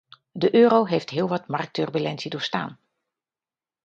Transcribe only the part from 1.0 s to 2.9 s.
heel wat marktturbulentie doorstaan.